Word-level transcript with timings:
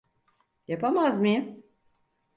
Yapamaz 0.67 1.19
mıyım? 1.19 1.63